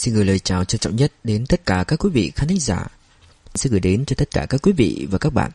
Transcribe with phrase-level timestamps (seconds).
[0.00, 2.60] Xin gửi lời chào trân trọng nhất đến tất cả các quý vị khán thính
[2.60, 2.86] giả.
[3.54, 5.50] Xin gửi đến cho tất cả các quý vị và các bạn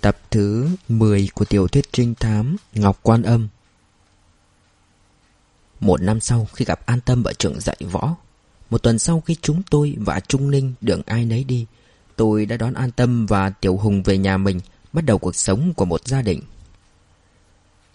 [0.00, 3.48] tập thứ 10 của tiểu thuyết trinh thám Ngọc Quan Âm.
[5.80, 8.16] Một năm sau khi gặp An Tâm ở trường dạy võ,
[8.70, 11.66] một tuần sau khi chúng tôi và Trung Ninh đường ai nấy đi,
[12.16, 14.60] tôi đã đón An Tâm và Tiểu Hùng về nhà mình,
[14.92, 16.42] bắt đầu cuộc sống của một gia đình.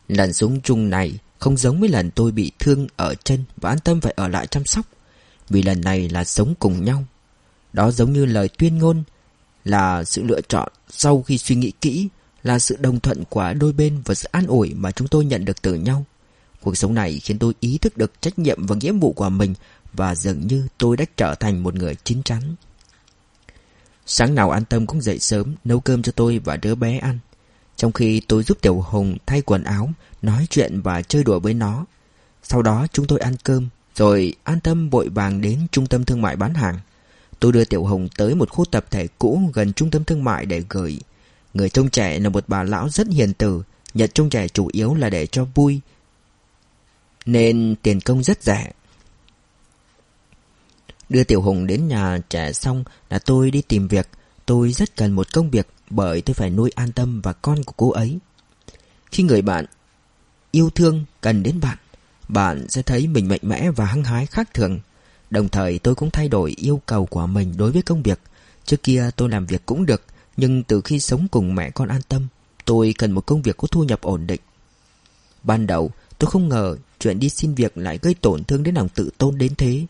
[0.07, 3.79] Lần súng chung này không giống với lần tôi bị thương ở chân và An
[3.79, 4.85] Tâm phải ở lại chăm sóc.
[5.51, 7.03] Vì lần này là sống cùng nhau.
[7.73, 9.03] Đó giống như lời tuyên ngôn
[9.65, 12.07] Là sự lựa chọn sau khi suy nghĩ kỹ,
[12.43, 15.45] Là sự đồng thuận của đôi bên Và sự an ủi mà chúng tôi nhận
[15.45, 16.05] được từ nhau.
[16.61, 19.53] Cuộc sống này khiến tôi ý thức được trách nhiệm và nghĩa vụ của mình
[19.93, 22.55] Và dường như tôi đã trở thành một người chín chắn.
[24.05, 27.19] Sáng nào an tâm cũng dậy sớm, Nấu cơm cho tôi và đứa bé ăn.
[27.75, 29.89] Trong khi tôi giúp Tiểu Hùng thay quần áo,
[30.21, 31.85] Nói chuyện và chơi đùa với nó,
[32.43, 36.21] Sau đó chúng tôi ăn cơm rồi an tâm vội vàng đến trung tâm thương
[36.21, 36.79] mại bán hàng.
[37.39, 40.45] Tôi đưa Tiểu Hồng tới một khu tập thể cũ gần trung tâm thương mại
[40.45, 40.99] để gửi.
[41.53, 44.93] Người trông trẻ là một bà lão rất hiền từ, Nhận trông trẻ chủ yếu
[44.93, 45.79] là để cho vui.
[47.25, 48.71] Nên tiền công rất rẻ.
[51.09, 54.07] Đưa Tiểu Hùng đến nhà trẻ xong là tôi đi tìm việc.
[54.45, 57.73] Tôi rất cần một công việc bởi tôi phải nuôi an tâm và con của
[57.77, 58.19] cô ấy.
[59.11, 59.65] Khi người bạn
[60.51, 61.77] yêu thương cần đến bạn
[62.31, 64.79] bạn sẽ thấy mình mạnh mẽ và hăng hái khác thường.
[65.29, 68.19] Đồng thời tôi cũng thay đổi yêu cầu của mình đối với công việc.
[68.65, 70.03] Trước kia tôi làm việc cũng được,
[70.37, 72.27] nhưng từ khi sống cùng mẹ con an tâm,
[72.65, 74.41] tôi cần một công việc có thu nhập ổn định.
[75.43, 78.89] Ban đầu, tôi không ngờ chuyện đi xin việc lại gây tổn thương đến lòng
[78.89, 79.85] tự tôn đến thế.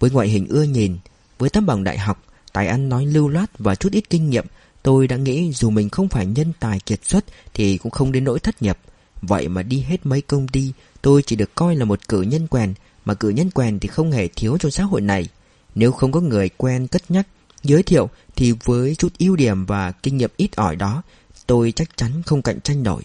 [0.00, 0.98] Với ngoại hình ưa nhìn,
[1.38, 4.46] với tấm bằng đại học, tài ăn nói lưu loát và chút ít kinh nghiệm,
[4.82, 8.24] tôi đã nghĩ dù mình không phải nhân tài kiệt xuất thì cũng không đến
[8.24, 8.78] nỗi thất nghiệp.
[9.22, 12.46] Vậy mà đi hết mấy công ty, tôi chỉ được coi là một cử nhân
[12.46, 15.28] quèn, mà cử nhân quèn thì không hề thiếu trong xã hội này.
[15.74, 17.26] Nếu không có người quen cất nhắc,
[17.62, 21.02] giới thiệu, thì với chút ưu điểm và kinh nghiệm ít ỏi đó,
[21.46, 23.02] tôi chắc chắn không cạnh tranh nổi.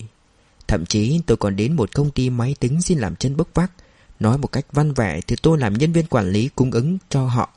[0.67, 3.71] Thậm chí tôi còn đến một công ty máy tính xin làm chân bốc vác.
[4.19, 7.25] Nói một cách văn vẻ thì tôi làm nhân viên quản lý cung ứng cho
[7.25, 7.49] họ.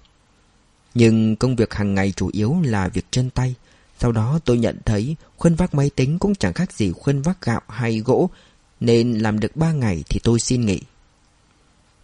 [0.94, 3.54] Nhưng công việc hàng ngày chủ yếu là việc chân tay.
[3.98, 7.42] Sau đó tôi nhận thấy khuân vác máy tính cũng chẳng khác gì khuân vác
[7.42, 8.30] gạo hay gỗ
[8.80, 10.80] nên làm được ba ngày thì tôi xin nghỉ.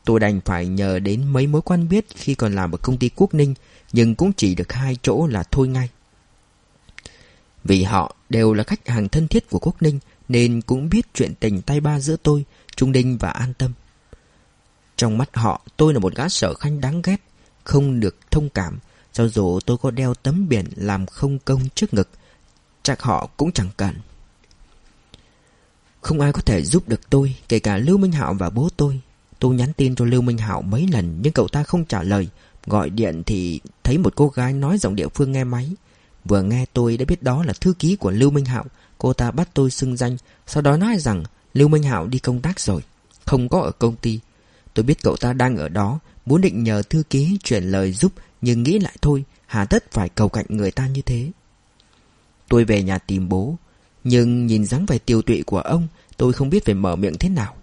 [0.07, 3.11] Tôi đành phải nhờ đến mấy mối quan biết Khi còn làm ở công ty
[3.17, 3.55] Quốc Ninh,
[3.93, 5.89] Nhưng cũng chỉ được hai chỗ là thôi ngay.
[7.65, 9.99] Vì họ đều là khách hàng thân thiết của Quốc Ninh,
[10.29, 12.45] Nên cũng biết chuyện tình tay ba giữa tôi,
[12.77, 13.73] Trung Đinh và An Tâm.
[14.97, 17.17] Trong mắt họ, tôi là một gã sở khanh đáng ghét,
[17.65, 18.79] Không được thông cảm,
[19.13, 22.09] Cho dù tôi có đeo tấm biển làm không công trước ngực,
[22.83, 23.95] Chắc họ cũng chẳng cần
[26.07, 29.01] không ai có thể giúp được tôi, Kể cả Lưu Minh Hạo và bố tôi.
[29.39, 32.29] Tôi nhắn tin cho Lưu Minh Hạo mấy lần, Nhưng cậu ta không trả lời.
[32.67, 35.73] Gọi điện thì thấy một cô gái nói giọng địa phương nghe máy.
[36.25, 38.65] Vừa nghe tôi đã biết đó là thư ký của Lưu Minh Hạo.
[38.99, 41.25] Cô ta bắt tôi xưng danh, Sau đó nói rằng,
[41.55, 42.83] Lưu Minh Hạo đi công tác rồi,
[43.25, 44.21] Không có ở công ty.
[44.75, 48.13] Tôi biết cậu ta đang ở đó, Muốn định nhờ thư ký chuyển lời giúp,
[48.43, 51.31] Nhưng nghĩ lại thôi, Hà tất phải cầu cạnh người ta như thế.
[52.49, 53.57] Tôi về nhà tìm bố
[54.09, 57.29] nhưng nhìn dáng vẻ tiêu tụy của ông, Tôi không biết phải mở miệng thế
[57.29, 57.55] nào.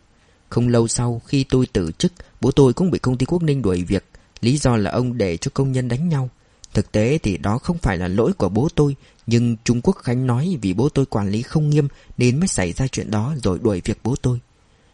[0.50, 2.12] Không lâu sau, khi tôi từ chức,
[2.42, 4.06] Bố tôi cũng bị công ty Quốc Ninh đuổi việc.
[4.42, 6.30] Lý do là ông để cho công nhân đánh nhau.
[6.74, 8.96] Thực tế thì đó không phải là lỗi của bố tôi,
[9.28, 11.88] Nhưng Trung Quốc Khánh nói Vì bố tôi quản lý không nghiêm
[12.18, 14.40] Nên mới xảy ra chuyện đó rồi đuổi việc bố tôi.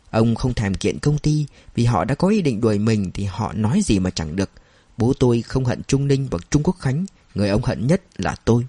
[0.10, 1.46] Ông không thèm kiện công ty,
[1.76, 4.50] Vì họ đã có ý định đuổi mình Thì họ nói gì mà chẳng được.
[4.98, 7.06] Bố tôi không hận Trung Ninh và Trung Quốc Khánh,
[7.36, 8.66] Người ông hận nhất là tôi.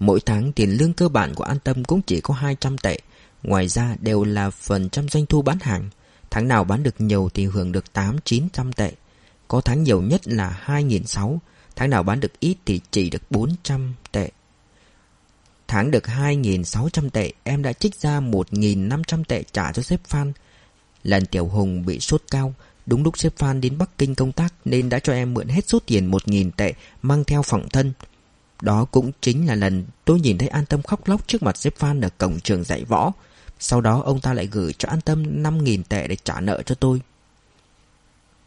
[0.00, 2.98] Mỗi tháng tiền lương cơ bản của An Tâm cũng chỉ có 200 tệ.
[3.42, 5.88] Ngoài ra đều là phần trăm doanh thu bán hàng.
[6.30, 8.92] Tháng nào bán được nhiều thì hưởng được 8-900 tệ.
[9.48, 11.38] Có tháng nhiều nhất là 2.600
[11.76, 14.30] Tháng nào bán được ít thì chỉ được 400 tệ.
[15.68, 20.32] Tháng được 2.600 tệ, Em đã trích ra 1.500 tệ trả cho sếp Phan.
[21.04, 22.54] Lần Tiểu Hùng bị sốt cao.
[22.86, 25.68] Đúng lúc sếp Phan đến Bắc Kinh công tác Nên đã cho em mượn hết
[25.68, 26.72] số tiền 1.000 tệ
[27.02, 27.92] Mang theo phòng thân
[28.62, 31.76] đó cũng chính là lần tôi nhìn thấy An Tâm khóc lóc trước mặt Diệp
[31.76, 33.12] Phan ở cổng trường dạy võ.
[33.58, 36.74] Sau đó ông ta lại gửi cho An Tâm 5.000 tệ để trả nợ cho
[36.74, 37.00] tôi.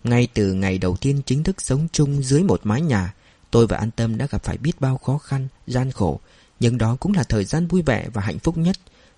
[0.03, 3.13] Ngay từ ngày đầu tiên chính thức sống chung dưới một mái nhà,
[3.51, 6.19] tôi và An Tâm đã gặp phải biết bao khó khăn, gian khổ.
[6.59, 8.75] Nhưng đó cũng là thời gian vui vẻ và hạnh phúc nhất.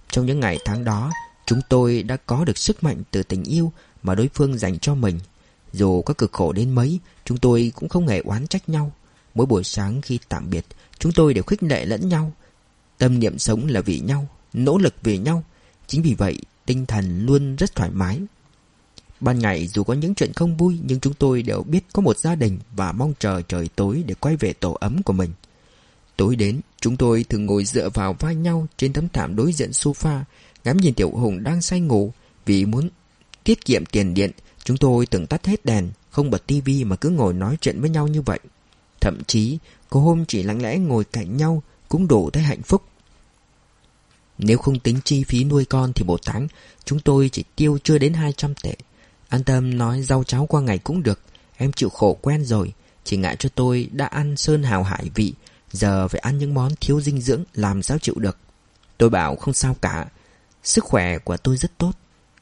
[0.10, 1.12] Trong những ngày tháng đó,
[1.46, 3.72] chúng tôi đã có được sức mạnh từ tình yêu
[4.04, 5.20] mà đối phương dành cho mình.
[5.74, 8.92] Dù có cực khổ đến mấy, chúng tôi cũng không hề oán trách nhau.
[9.36, 10.66] Mỗi buổi sáng khi tạm biệt,
[11.00, 12.32] Chúng tôi đều khích lệ lẫn nhau
[12.98, 15.44] Tâm niệm sống là vì nhau Nỗ lực vì nhau
[15.88, 18.20] Chính vì vậy tinh thần luôn rất thoải mái
[19.20, 22.18] Ban ngày dù có những chuyện không vui nhưng chúng tôi đều biết có một
[22.18, 25.32] gia đình và mong chờ trời tối để quay về tổ ấm của mình.
[26.18, 29.72] Tối đến, chúng tôi thường ngồi dựa vào vai nhau trên tấm thảm đối diện
[29.72, 30.22] sofa,
[30.64, 32.14] ngắm nhìn Tiểu Hùng đang say ngủ.
[32.46, 32.90] Vì muốn
[33.44, 34.32] tiết kiệm tiền điện,
[34.64, 37.90] chúng tôi từng tắt hết đèn, không bật tivi mà cứ ngồi nói chuyện với
[37.90, 38.40] nhau như vậy.
[39.02, 39.58] Thậm chí,
[39.90, 42.84] có hôm chỉ lặng lẽ ngồi cạnh nhau cũng đủ thấy hạnh phúc.
[44.38, 46.48] Nếu không tính chi phí nuôi con thì một tháng
[46.86, 48.76] chúng tôi chỉ tiêu chưa đến 200 tệ.
[49.30, 51.20] An tâm nói rau cháo qua ngày cũng được,
[51.58, 52.74] em chịu khổ quen rồi,
[53.04, 55.34] chỉ ngại cho tôi đã ăn sơn hào hải vị,
[55.72, 58.38] giờ phải ăn những món thiếu dinh dưỡng làm sao chịu được.
[58.98, 60.08] Tôi bảo không sao cả,
[60.64, 61.92] sức khỏe của tôi rất tốt,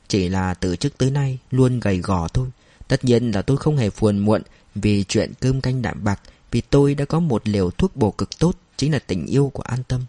[0.07, 2.48] chỉ là từ trước tới nay luôn gầy gò thôi.
[2.88, 4.42] Tất nhiên là tôi không hề phiền muộn
[4.75, 6.19] vì chuyện cơm canh đạm bạc
[6.53, 9.63] vì tôi đã có một liều thuốc bổ cực tốt chính là tình yêu của
[9.63, 10.01] an tâm.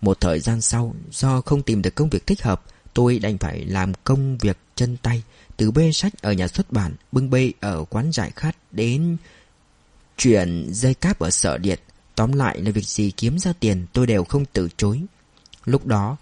[0.00, 2.62] Một thời gian sau, do không tìm được công việc thích hợp,
[2.94, 5.22] tôi đành phải làm công việc chân tay,
[5.56, 9.16] từ bê sách ở nhà xuất bản, bưng bê ở quán giải khát đến
[10.16, 11.78] chuyển dây cáp ở sở điện.
[12.14, 15.02] Tóm lại là việc gì kiếm ra tiền tôi đều không từ chối.
[15.64, 16.16] Lúc đó,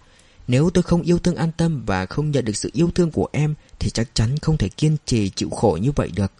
[0.48, 3.28] nếu tôi không yêu thương an tâm và không nhận được sự yêu thương của
[3.32, 6.32] em thì chắc chắn không thể kiên trì chịu khổ như vậy được.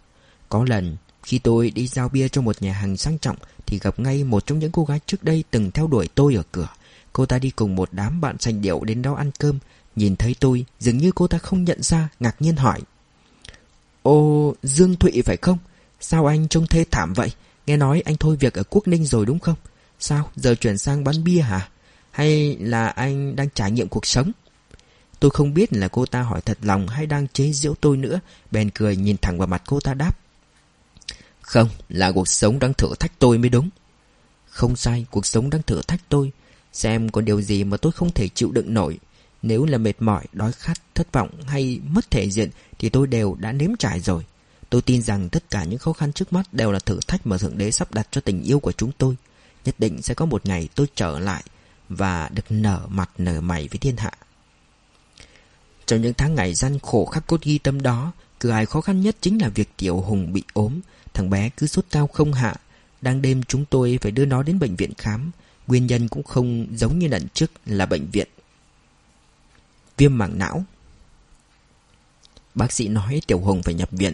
[0.49, 3.35] Có lần, khi tôi đi giao bia cho một nhà hàng sang trọng
[3.65, 6.43] thì gặp ngay một trong những cô gái trước đây từng theo đuổi tôi ở
[6.51, 6.67] cửa.
[7.13, 9.59] Cô ta đi cùng một đám bạn sành điệu đến đó ăn cơm.
[9.95, 12.81] Nhìn thấy tôi, dường như cô ta không nhận ra, ngạc nhiên hỏi.
[14.03, 15.57] Ô, Dương Thụy phải không?
[15.99, 17.31] Sao anh trông thê thảm vậy?
[17.67, 19.55] Nghe nói anh thôi việc ở Quốc Ninh rồi đúng không?
[19.99, 21.69] Sao, giờ chuyển sang bán bia hả?
[22.11, 24.31] Hay là anh đang trải nghiệm cuộc sống?
[25.19, 28.19] Tôi không biết là cô ta hỏi thật lòng hay đang chế giễu tôi nữa,
[28.51, 30.24] bèn cười nhìn thẳng vào mặt cô ta đáp.
[31.45, 33.69] Không, là cuộc sống đang thử thách tôi mới đúng.
[34.49, 36.31] Không sai, cuộc sống đang thử thách tôi.
[36.73, 38.99] Xem có điều gì mà tôi không thể chịu đựng nổi.
[39.41, 42.49] Nếu là mệt mỏi, đói khát, thất vọng hay mất thể diện
[42.79, 44.25] thì tôi đều đã nếm trải rồi.
[44.69, 47.37] Tôi tin rằng tất cả những khó khăn trước mắt đều là thử thách mà
[47.37, 49.15] Thượng Đế sắp đặt cho tình yêu của chúng tôi.
[49.65, 51.43] Nhất định sẽ có một ngày tôi trở lại
[51.89, 54.11] và được nở mặt nở mày với thiên hạ.
[55.85, 59.01] Trong những tháng ngày gian khổ khắc cốt ghi tâm đó, cửa ai khó khăn
[59.01, 60.79] nhất chính là việc Tiểu Hùng bị ốm.
[61.15, 62.55] Thằng bé cứ sốt cao không hạ.
[63.01, 65.31] Đang đêm chúng tôi phải đưa nó đến bệnh viện khám.
[65.67, 68.27] Nguyên nhân cũng không giống như lần trước là bệnh viện.
[69.97, 70.63] Viêm mảng não
[72.55, 74.13] Bác sĩ nói Tiểu hồng phải nhập viện.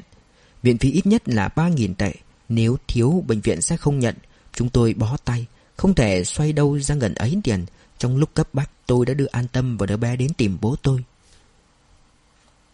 [0.64, 2.14] Viện phí ít nhất là 3.000 tệ.
[2.50, 4.16] Nếu thiếu, bệnh viện sẽ không nhận.
[4.54, 5.46] Chúng tôi bó tay.
[5.78, 7.66] Không thể xoay đâu ra gần ấy tiền.
[7.98, 10.76] Trong lúc cấp bách, tôi đã đưa an tâm và đứa bé đến tìm bố
[10.82, 11.04] tôi.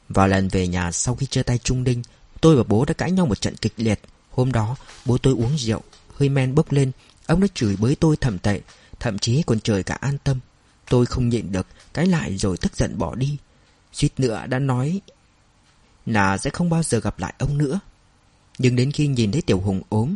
[0.10, 2.04] Vào lần về nhà sau khi chơi tay trung đinh,
[2.42, 4.00] tôi và bố đã cãi nhau một trận kịch liệt.
[4.38, 4.76] Hôm đó,
[5.06, 5.82] bố tôi uống rượu,
[6.16, 6.92] hơi men bốc lên.
[7.26, 8.62] Ông đã chửi bới tôi thầm tệ,
[9.00, 10.40] thậm chí còn trời cả an tâm.
[10.90, 13.38] Tôi không nhịn được, cái lại rồi tức giận bỏ đi.
[13.94, 15.02] Suýt nữa đã nói
[16.06, 17.80] là sẽ không bao giờ gặp lại ông nữa.
[18.58, 20.16] Nhưng đến khi nhìn thấy Tiểu Hùng ốm,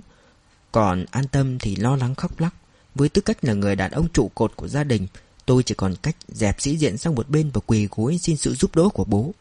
[0.72, 2.54] còn an tâm thì lo lắng khóc lắc
[2.96, 5.08] Với tư cách là người đàn ông trụ cột của gia đình,
[5.46, 8.56] tôi chỉ còn cách dẹp sĩ diện sang một bên và quỳ gối xin sự
[8.56, 9.34] giúp đỡ của bố.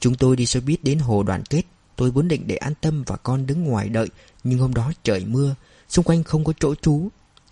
[0.00, 1.62] Chúng tôi đi xe buýt đến hồ đoàn kết.
[1.96, 4.08] Tôi vốn định để an tâm và con đứng ngoài đợi,
[4.44, 5.54] nhưng hôm đó trời mưa,
[5.88, 7.08] xung quanh không có chỗ trú.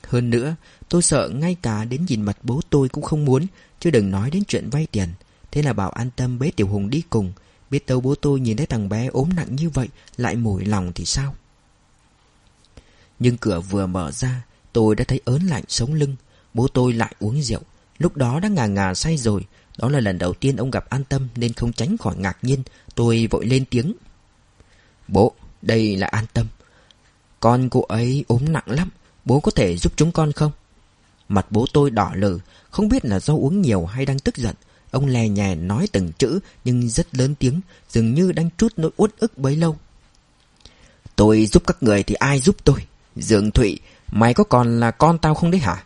[0.06, 0.56] Hơn nữa,
[0.88, 3.46] tôi sợ ngay cả đến nhìn mặt bố tôi cũng không muốn,
[3.80, 5.08] chứ đừng nói đến chuyện vay tiền.
[5.50, 7.32] Thế là bảo an tâm bế Tiểu Hùng đi cùng.
[7.70, 10.92] Biết đâu bố tôi nhìn thấy thằng bé ốm nặng như vậy, lại mỏi lòng
[10.94, 11.34] thì sao?
[13.18, 16.16] Nhưng cửa vừa mở ra, tôi đã thấy ớn lạnh sống lưng.
[16.54, 17.60] Bố tôi lại uống rượu.
[17.98, 19.46] Lúc đó đã ngà ngà say rồi.
[19.78, 22.62] Đó là lần đầu tiên ông gặp an tâm nên không tránh khỏi ngạc nhiên.
[22.94, 23.94] Tôi vội lên tiếng.
[25.08, 25.32] Bố,
[25.62, 26.46] đây là an tâm.
[27.40, 28.90] Con cô ấy ốm nặng lắm.
[29.24, 30.52] Bố có thể giúp chúng con không?
[31.28, 32.38] Mặt bố tôi đỏ lử,
[32.70, 34.54] không biết là do uống nhiều hay đang tức giận.
[34.90, 38.90] Ông lè nhè nói từng chữ nhưng rất lớn tiếng, dường như đang trút nỗi
[38.96, 39.76] uất ức bấy lâu.
[41.16, 42.86] Tôi giúp các người thì ai giúp tôi?
[43.16, 43.78] Dương Thụy,
[44.12, 45.84] mày có còn là con tao không đấy hả?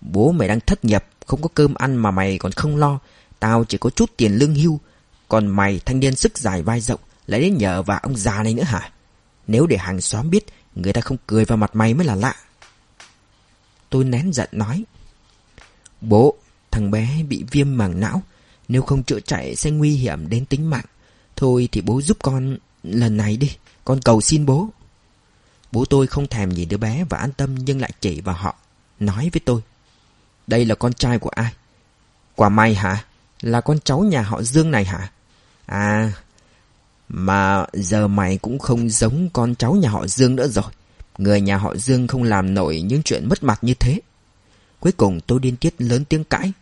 [0.00, 2.98] Bố mày đang thất nghiệp, không có cơm ăn mà mày còn không lo.
[3.38, 4.80] Tao chỉ có chút tiền lương hưu.
[5.28, 7.00] Còn mày thanh niên sức dài vai rộng,
[7.32, 8.90] lại đến nhờ và ông già này nữa hả?
[9.46, 12.34] Nếu để hàng xóm biết, người ta không cười vào mặt mày mới là lạ.
[13.90, 14.84] Tôi nén giận nói.
[16.00, 16.34] Bố,
[16.70, 18.22] thằng bé bị viêm màng não.
[18.68, 20.84] Nếu không chữa chạy sẽ nguy hiểm đến tính mạng.
[21.36, 23.56] Thôi thì bố giúp con lần này đi.
[23.84, 24.68] Con cầu xin bố.
[25.72, 28.56] Bố tôi không thèm nhìn đứa bé và an tâm nhưng lại chỉ vào họ.
[29.00, 29.60] Nói với tôi.
[30.46, 31.52] Đây là con trai của ai?
[32.34, 33.04] Quả mày hả?
[33.40, 35.10] Là con cháu nhà họ Dương này hả?
[35.66, 36.12] À,
[37.14, 40.64] mà giờ mày cũng không giống con cháu nhà họ Dương nữa rồi.
[41.18, 44.00] Người nhà họ Dương không làm nổi những chuyện mất mặt như thế.
[44.80, 46.52] Cuối cùng tôi điên tiết lớn tiếng cãi.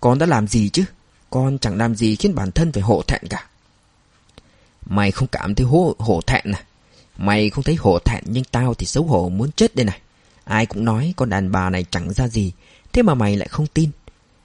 [0.00, 0.84] Con đã làm gì chứ?
[1.30, 3.46] Con chẳng làm gì khiến bản thân phải hộ thẹn cả.
[4.86, 6.62] Mày không cảm thấy hổ, hổ thẹn à?
[7.16, 10.00] Mày không thấy hổ thẹn nhưng tao thì xấu hổ muốn chết đây này.
[10.44, 12.52] Ai cũng nói con đàn bà này chẳng ra gì,
[12.92, 13.90] thế mà mày lại không tin.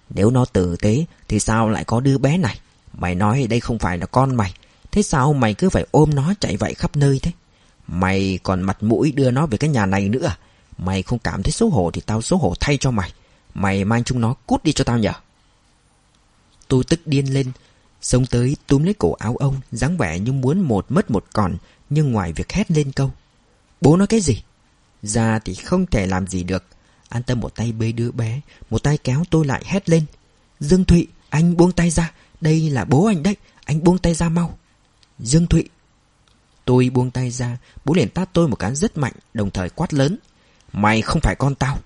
[0.10, 2.60] Nếu nó tử tế thì sao lại có đứa bé này?
[2.94, 4.54] Mày nói đây không phải là con mày,
[4.92, 7.32] thế sao mày cứ phải ôm nó chạy vậy khắp nơi thế?
[7.88, 10.38] Mày còn mặt mũi đưa nó về cái nhà này nữa à?
[10.78, 13.14] Mày không cảm thấy xấu hổ thì tao xấu hổ thay cho mày.
[13.54, 15.14] Mày mang chúng nó cút đi cho tao nhở.
[16.68, 17.52] Tôi tức điên lên,
[18.02, 21.58] xông tới túm lấy cổ áo ông, dáng vẻ như muốn một mất một còn,
[21.90, 23.12] nhưng ngoài việc hét lên câu.
[23.82, 24.42] Bố nói cái gì?
[25.04, 26.64] Ra thì không thể làm gì được.
[27.10, 30.06] An tâm một tay bế đứa bé, một tay kéo tôi lại hét lên.
[30.60, 34.30] Dương Thụy, anh buông tay ra, đây là bố anh đấy, anh buông tay ra
[34.30, 34.58] mau.
[35.20, 35.70] Dương Thụy.
[36.66, 39.94] Tôi buông tay ra, bố liền tát tôi một cái rất mạnh, đồng thời quát
[39.94, 40.18] lớn.
[40.74, 41.80] Mày không phải con tao.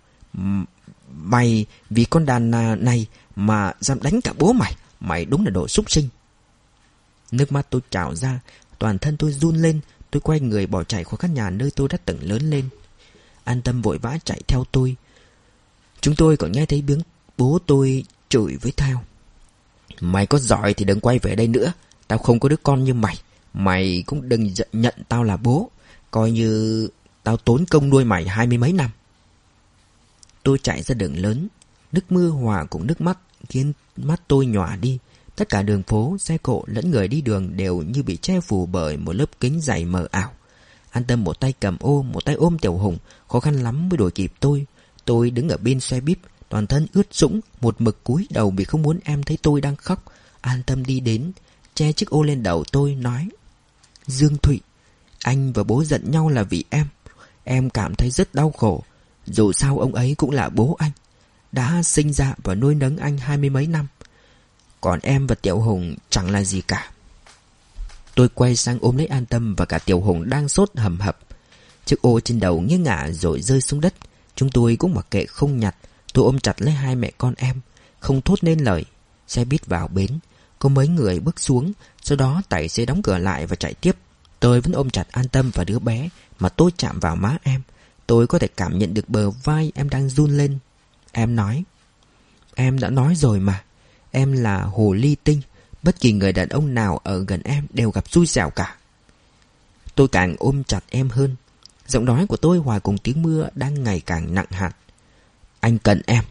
[1.16, 4.76] Mày vì con đàn à, này mà dám đánh cả bố mày.
[5.00, 6.10] Mày đúng là đồ súc sinh.
[7.32, 8.40] Nước mắt tôi trào ra,
[8.80, 9.80] toàn thân tôi run lên,
[10.12, 12.70] tôi quay người bỏ chạy khỏi căn nhà nơi tôi đã từng lớn lên.
[13.44, 14.96] An tâm vội vã chạy theo tôi.
[16.02, 17.02] Chúng tôi còn nghe thấy tiếng
[17.38, 19.04] bố tôi chửi với theo.
[20.00, 21.74] Mày có giỏi thì đừng quay về đây nữa.
[22.14, 23.18] Tao không có đứa con như mày.
[23.54, 25.70] Mày cũng đừng nhận tao là bố.
[26.12, 26.88] Coi như
[27.24, 28.90] tao tốn công nuôi mày hai mươi mấy năm.
[30.44, 31.48] Tôi chạy ra đường lớn.
[31.92, 33.18] Nước mưa hòa cùng nước mắt
[33.50, 35.00] khiến mắt tôi nhòa đi.
[35.36, 38.66] Tất cả đường phố, xe cộ lẫn người đi đường đều như bị che phủ
[38.66, 40.32] bởi một lớp kính dày mờ ảo.
[40.90, 43.98] An tâm một tay cầm ô, một tay ôm Tiểu Hùng, khó khăn lắm mới
[43.98, 44.66] đuổi kịp tôi.
[45.06, 48.64] Tôi đứng ở bên xe bíp, toàn thân ướt sũng, một mực cúi đầu vì
[48.64, 50.04] không muốn em thấy tôi đang khóc.
[50.42, 51.32] An tâm đi đến,
[51.76, 53.30] che chiếc ô lên đầu tôi, nói
[54.08, 54.60] Dương Thụy,
[55.24, 56.88] anh và bố giận nhau là vì em.
[57.44, 58.84] Em cảm thấy rất đau khổ.
[59.26, 60.92] Dù sao ông ấy cũng là bố anh.
[61.52, 63.88] Đã sinh ra và nuôi nấng anh hai mươi mấy năm.
[64.82, 66.92] Còn em và Tiểu Hùng chẳng là gì cả.
[68.16, 71.20] Tôi quay sang ôm lấy An Tâm và cả Tiểu Hùng đang sốt hầm hập.
[71.86, 73.94] Chiếc ô trên đầu nghiêng ngả rồi rơi xuống đất.
[74.36, 75.76] Chúng tôi cũng mặc kệ không nhặt.
[76.14, 77.62] Tôi ôm chặt lấy hai mẹ con em,
[78.00, 78.86] không thốt nên lời.
[79.28, 80.20] Xe buýt vào bến,
[80.64, 83.96] có mấy người bước xuống, sau đó tài xế đóng cửa lại và chạy tiếp.
[84.40, 87.62] Tôi vẫn ôm chặt An Tâm và đứa bé, mà tôi chạm vào má em.
[88.08, 90.58] Tôi có thể cảm nhận được bờ vai em đang run lên.
[91.12, 91.64] Em nói,
[92.56, 93.64] em đã nói rồi mà,
[94.12, 95.42] em là hồ ly tinh,
[95.84, 98.76] bất kỳ người đàn ông nào ở gần em đều gặp xui xẻo cả.
[99.96, 101.36] Tôi càng ôm chặt em hơn,
[101.88, 104.72] giọng nói của tôi hòa cùng tiếng mưa đang ngày càng nặng hạt.
[105.60, 106.24] Anh cần em,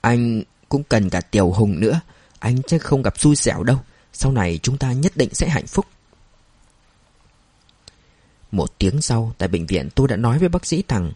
[0.00, 2.00] anh cũng cần cả Tiểu Hùng nữa,
[2.38, 3.78] anh chắc không gặp xui xẻo đâu,
[4.12, 5.86] sau này chúng ta nhất định sẽ hạnh phúc.
[8.50, 11.12] Một tiếng sau, tại bệnh viện tôi đã nói với bác sĩ thằng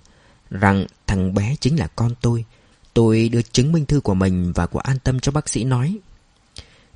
[0.50, 2.44] rằng thằng bé chính là con tôi.
[2.94, 5.98] Tôi đưa chứng minh thư của mình và của an tâm cho bác sĩ nói.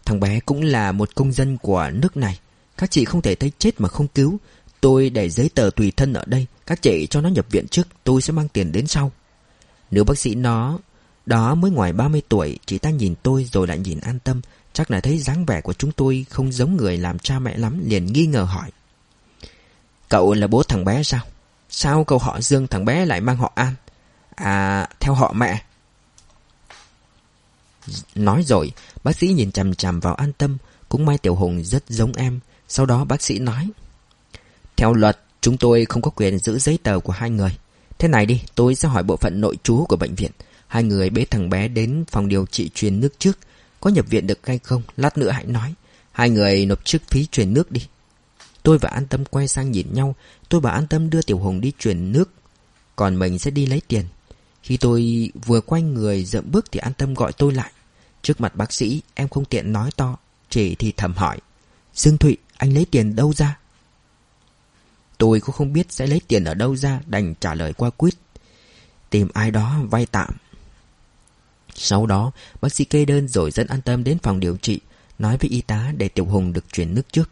[0.05, 2.39] Thằng bé cũng là một công dân của nước này.
[2.77, 4.39] Các chị không thể thấy chết mà không cứu.
[4.81, 6.47] Tôi để giấy tờ tùy thân ở đây.
[6.67, 9.13] Các chị cho nó nhập viện trước, tôi sẽ mang tiền đến sau.
[9.91, 10.79] Nếu bác sĩ nó...
[11.27, 14.41] Đó mới ngoài 30 tuổi, chị ta nhìn tôi rồi lại nhìn an tâm.
[14.73, 17.81] Chắc là thấy dáng vẻ của chúng tôi không giống người làm cha mẹ lắm,
[17.85, 18.71] liền nghi ngờ hỏi.
[20.09, 21.21] Cậu là bố thằng bé sao?
[21.71, 23.75] Sao cậu họ Dương thằng bé lại mang họ An?
[24.35, 25.63] À, theo họ mẹ.
[28.15, 28.73] Nói rồi,
[29.05, 30.57] bác sĩ nhìn chằm chằm vào an tâm,
[30.89, 32.41] cũng may Tiểu Hùng rất giống em.
[32.69, 33.71] Sau đó bác sĩ nói.
[34.77, 37.57] Theo luật, chúng tôi không có quyền giữ giấy tờ của hai người.
[37.99, 40.31] Thế này đi, tôi sẽ hỏi bộ phận nội trú của bệnh viện.
[40.69, 43.39] Hai người bế thằng bé đến phòng điều trị truyền nước trước.
[43.81, 45.75] Có nhập viện được hay không, lát nữa hãy nói.
[46.13, 47.87] Hai người nộp trước phí truyền nước đi.
[48.63, 50.15] Tôi và An Tâm quay sang nhìn nhau.
[50.49, 52.31] Tôi bảo An Tâm đưa Tiểu Hùng đi truyền nước.
[52.97, 54.05] Còn mình sẽ đi lấy tiền.
[54.63, 57.73] Khi tôi vừa quay người dậm bước Thì An Tâm gọi tôi lại.
[58.23, 60.17] Trước mặt bác sĩ em không tiện nói to.
[60.51, 61.39] Chỉ thì thầm hỏi.
[61.95, 63.59] Dương Thụy anh lấy tiền đâu ra?
[65.19, 68.15] Tôi cũng không biết sẽ lấy tiền ở đâu ra Đành trả lời qua quýt.
[69.11, 70.31] Tìm ai đó vay tạm.
[71.77, 72.31] Sau đó
[72.61, 74.81] bác sĩ kê đơn rồi dẫn an tâm đến phòng điều trị
[75.19, 77.31] Nói với y tá để Tiểu Hùng được chuyển nước trước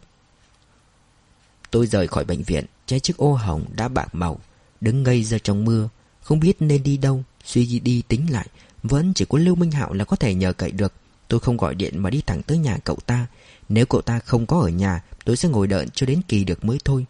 [1.71, 4.39] Tôi rời khỏi bệnh viện, che chiếc ô hồng đã bạc màu,
[4.81, 5.89] đứng ngây ra trong mưa,
[6.21, 8.47] không biết nên đi đâu, suy đi tính lại,
[8.83, 10.93] vẫn chỉ có Lưu Minh Hạo là có thể nhờ cậy được.
[11.27, 13.27] Tôi không gọi điện mà đi thẳng tới nhà cậu ta.
[13.69, 16.65] Nếu cậu ta không có ở nhà, tôi sẽ ngồi đợi cho đến kỳ được
[16.65, 17.05] mới thôi.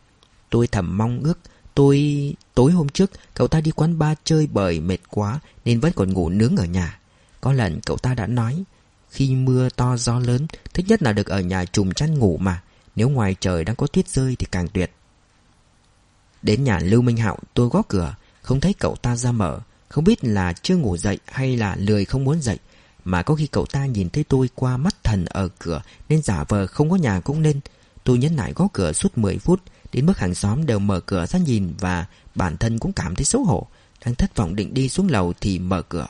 [0.50, 1.40] Tôi thầm mong ước,
[1.74, 2.36] tôi...
[2.56, 6.14] Tối hôm trước, cậu ta đi quán bar chơi bời mệt quá nên vẫn còn
[6.14, 7.00] ngủ nướng ở nhà.
[7.42, 8.64] Có lần cậu ta đã nói,
[9.10, 12.62] khi mưa to gió lớn, thích nhất là được ở nhà trùm chăn ngủ mà.
[12.96, 14.92] Nếu ngoài trời đang có tuyết rơi thì càng tuyệt.
[16.46, 20.04] Đến nhà Lưu Minh Hạo tôi gõ cửa Không thấy cậu ta ra mở Không
[20.04, 22.60] biết là chưa ngủ dậy hay là lười không muốn dậy
[23.06, 26.44] Mà có khi cậu ta nhìn thấy tôi qua mắt thần ở cửa Nên giả
[26.44, 27.60] vờ không có nhà cũng nên.
[28.04, 29.62] Tôi nhấn lại gõ cửa suốt 10 phút
[29.94, 33.26] Đến mức hàng xóm đều mở cửa ra nhìn Và bản thân cũng cảm thấy
[33.26, 33.68] xấu hổ.
[34.06, 36.08] Đang thất vọng định đi xuống lầu thì mở cửa.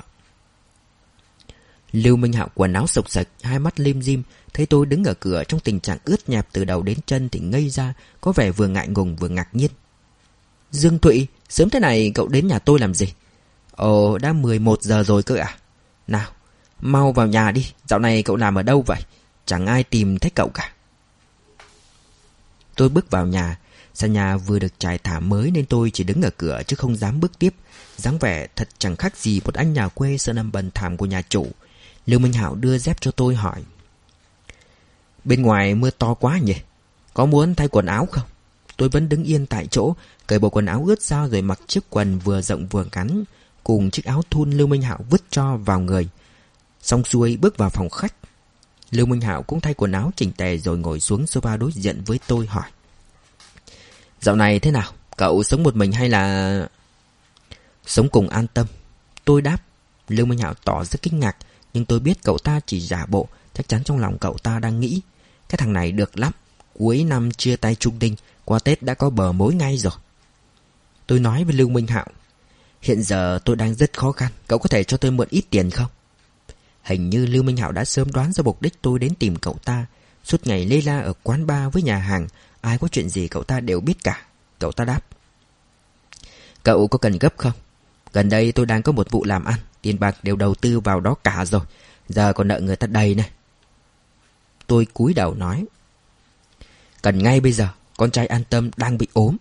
[1.96, 4.24] Lưu Minh Hạo quần áo sộc sạch, Hai mắt lim dim,
[4.54, 7.40] Thấy tôi đứng ở cửa trong tình trạng ướt nhẹp từ đầu đến chân Thì
[7.40, 9.72] ngây ra, Có vẻ vừa ngại ngùng vừa ngạc nhiên.
[10.72, 13.14] Dương Thụy, Sớm thế này cậu đến nhà tôi làm gì?
[13.72, 15.58] Ồ, đã 11 giờ rồi cơ à
[16.08, 16.32] Nào,
[16.80, 19.02] Mau vào nhà đi, Dạo này cậu làm ở đâu vậy?
[19.46, 20.72] Chẳng ai tìm thấy cậu cả.
[22.76, 23.60] Tôi bước vào nhà,
[23.94, 26.96] Sàn nhà vừa được trải thảm mới Nên tôi chỉ đứng ở cửa chứ không
[26.96, 27.54] dám bước tiếp.
[27.98, 31.06] dáng vẻ thật chẳng khác gì Một anh nhà quê sơn âm bần thảm của
[31.06, 31.48] nhà chủ.
[32.06, 33.64] Lưu Minh Hảo đưa dép cho tôi hỏi.
[35.24, 36.56] Bên ngoài mưa to quá nhỉ?
[37.14, 38.28] Có muốn thay quần áo không?
[38.78, 39.96] Tôi vẫn đứng yên tại chỗ,
[40.28, 43.24] Cởi bộ quần áo ướt ra rồi mặc chiếc quần vừa rộng vừa ngắn,
[43.64, 46.10] Cùng chiếc áo thun Lưu Minh Hạo vứt cho vào người.
[46.82, 48.14] Xong xuôi bước vào phòng khách.
[48.92, 52.02] Lưu Minh Hạo cũng thay quần áo chỉnh tề rồi ngồi xuống sofa đối diện
[52.06, 52.70] với tôi hỏi.
[54.22, 54.92] Dạo này thế nào?
[55.18, 56.68] Cậu sống một mình hay là...
[57.86, 58.68] Sống cùng an tâm?
[59.26, 59.58] Tôi đáp.
[60.08, 61.38] Lưu Minh Hạo tỏ rất kinh ngạc.
[61.76, 64.80] Nhưng tôi biết cậu ta chỉ giả bộ, Chắc chắn trong lòng cậu ta đang
[64.80, 65.02] nghĩ.
[65.50, 66.32] Cái thằng này được lắm
[66.74, 68.16] Cuối năm chia tay trung đinh,
[68.46, 69.94] Qua Tết đã có bờ mối ngay rồi.
[71.08, 72.06] Tôi nói với Lưu Minh Hạo,
[72.82, 75.70] Hiện giờ tôi đang rất khó khăn, Cậu có thể cho tôi mượn ít tiền
[75.70, 75.88] không?
[76.84, 79.58] Hình như Lưu Minh Hạo đã sớm đoán ra mục đích tôi đến tìm cậu
[79.66, 79.86] ta.
[80.24, 82.28] Suốt ngày lê la ở quán bar với nhà hàng,
[82.62, 84.26] Ai có chuyện gì cậu ta đều biết cả.
[84.60, 85.02] Cậu ta đáp,
[86.64, 87.54] Cậu có cần gấp không?
[88.14, 91.00] Gần đây tôi đang có một vụ làm ăn Tiền bạc đều đầu tư vào
[91.00, 91.62] đó cả rồi.
[92.10, 93.30] Giờ còn nợ người ta đầy này.
[94.68, 95.66] Tôi cúi đầu nói.
[97.02, 99.38] Cần ngay bây giờ, Con trai an tâm đang bị ốm.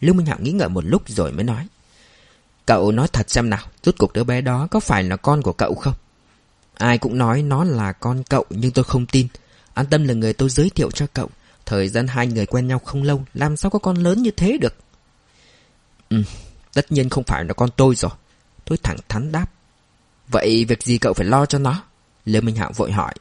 [0.00, 1.66] Lưu Minh Hạo nghĩ ngợi một lúc rồi mới nói.
[2.66, 5.52] Cậu nói thật xem nào Rút cuộc đứa bé đó có phải là con của
[5.52, 5.94] cậu không?
[6.74, 9.28] Ai cũng nói nó là con cậu, Nhưng tôi không tin.
[9.74, 11.28] An tâm là người tôi giới thiệu cho cậu.
[11.66, 14.58] Thời gian hai người quen nhau không lâu, Làm sao có con lớn như thế
[14.60, 14.74] được?
[16.08, 16.22] Ừ
[16.74, 18.12] Tất nhiên không phải là con tôi rồi.
[18.64, 19.46] Tôi thẳng thắn đáp.
[20.30, 21.82] Vậy việc gì cậu phải lo cho nó?
[22.24, 23.14] Lê Minh Hạo vội hỏi.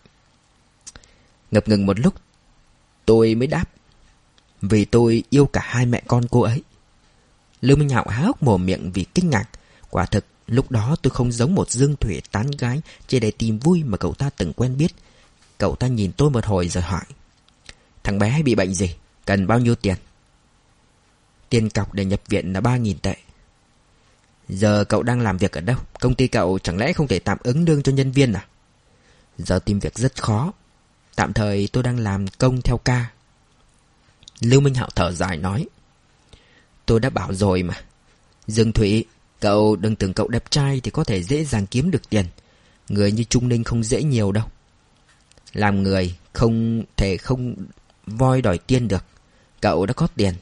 [1.51, 2.13] Ngập ngừng một lúc,
[3.09, 3.65] Tôi mới đáp.
[4.61, 6.63] Vì tôi yêu cả hai mẹ con cô ấy.
[7.61, 9.49] Lưu Minh Hạo há hốc mồm miệng vì kinh ngạc.
[9.89, 13.59] Quả thực, lúc đó tôi không giống một dương thủy tán gái Chỉ để tìm
[13.59, 14.91] vui mà cậu ta từng quen biết.
[15.57, 17.03] Cậu ta nhìn tôi một hồi rồi hỏi.
[18.03, 18.95] Thằng bé bị bệnh gì?
[19.25, 19.95] Cần bao nhiêu tiền?
[21.49, 23.15] Tiền cọc để nhập viện là 3.000 tệ.
[24.49, 25.77] Giờ cậu đang làm việc ở đâu?
[25.99, 28.45] Công ty cậu chẳng lẽ không thể tạm ứng lương cho nhân viên à?
[29.37, 30.53] Giờ tìm việc rất khó.
[31.15, 33.05] Tạm thời tôi đang làm công theo ca.
[34.41, 35.65] Lưu Minh Hạo thở dài nói,
[36.85, 37.73] Tôi đã bảo rồi mà.
[38.47, 39.05] Dương Thụy,
[39.39, 42.25] Cậu đừng tưởng cậu đẹp trai Thì có thể dễ dàng kiếm được tiền.
[42.89, 44.45] Người như Trung Ninh không dễ nhiều đâu.
[45.53, 47.55] Làm người không thể không
[48.07, 49.05] voi đòi tiên được.
[49.61, 50.33] Cậu đã có tiền.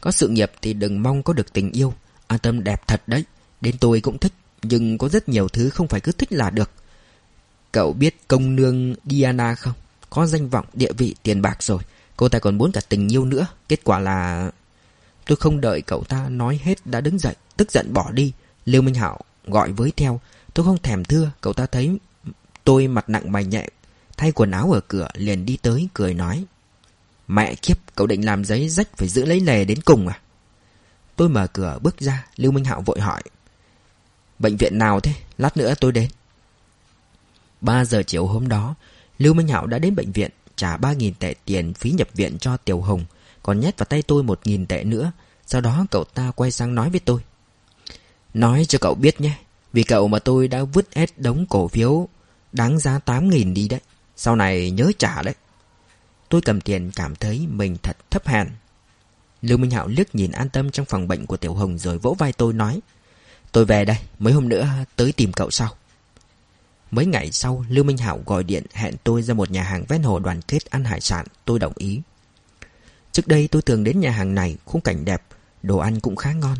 [0.00, 1.94] Có sự nghiệp thì đừng mong có được tình yêu.
[2.30, 3.24] An tâm đẹp thật đấy.
[3.60, 6.70] Đến tôi cũng thích Nhưng có rất nhiều thứ không phải cứ thích là được.
[7.72, 9.72] Cậu biết công nương Diana không?
[10.10, 11.82] Có danh vọng, địa vị, tiền bạc rồi.
[12.16, 13.46] Cô ta còn muốn cả tình yêu nữa.
[13.68, 14.50] Kết quả là
[15.26, 18.32] Tôi không đợi cậu ta nói hết đã đứng dậy Tức giận bỏ đi.
[18.64, 20.20] Lưu Minh Hảo gọi với theo.
[20.54, 21.98] Tôi không thèm thưa Cậu ta thấy
[22.64, 23.68] tôi mặt nặng mày nhẹ
[24.16, 26.44] Thay quần áo ở cửa liền đi tới cười nói.
[27.28, 30.20] Mẹ kiếp cậu định làm giấy rách phải giữ lấy lề đến cùng à?
[31.20, 33.22] Tôi mở cửa bước ra, Lưu Minh Hạo vội hỏi.
[34.38, 35.12] Bệnh viện nào thế?
[35.38, 36.08] Lát nữa tôi đến.
[37.60, 38.74] 3 giờ chiều hôm đó,
[39.18, 42.56] Lưu Minh Hạo đã đến bệnh viện, Trả 3.000 tệ tiền phí nhập viện cho
[42.56, 43.04] Tiểu Hồng,
[43.42, 45.12] Còn nhét vào tay tôi 1.000 tệ nữa,
[45.46, 47.20] Sau đó cậu ta quay sang nói với tôi.
[48.34, 49.38] Nói cho cậu biết nhé,
[49.72, 52.08] Vì cậu mà tôi đã vứt hết đống cổ phiếu,
[52.52, 53.80] Đáng giá 8.000 đi đấy,
[54.16, 55.34] Sau này nhớ trả đấy.
[56.28, 58.48] Tôi cầm tiền cảm thấy mình thật thấp hèn.
[59.42, 62.16] Lưu Minh Hạo liếc nhìn an tâm trong phòng bệnh của Tiểu Hồng rồi vỗ
[62.18, 62.80] vai tôi nói
[63.52, 65.74] Tôi về đây, mấy hôm nữa tới tìm cậu sau
[66.90, 70.02] Mấy ngày sau, Lưu Minh Hạo gọi điện hẹn tôi ra một nhà hàng ven
[70.02, 72.00] hồ đoàn kết ăn hải sản, tôi đồng ý.
[73.12, 75.22] Trước đây tôi thường đến nhà hàng này, khung cảnh đẹp,
[75.62, 76.56] đồ ăn cũng khá ngon.